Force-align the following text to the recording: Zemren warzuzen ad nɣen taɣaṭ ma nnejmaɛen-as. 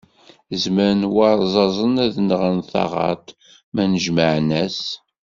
Zemren 0.61 1.01
warzuzen 1.15 1.93
ad 2.05 2.15
nɣen 2.27 2.57
taɣaṭ 2.71 3.25
ma 3.73 3.83
nnejmaɛen-as. 3.85 4.79